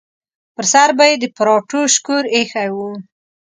[0.55, 2.77] پر سر به یې د پراټو شکور ایښی و.